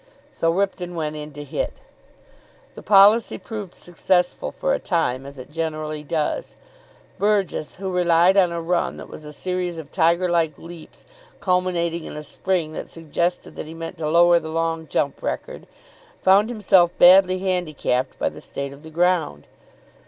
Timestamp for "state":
18.41-18.73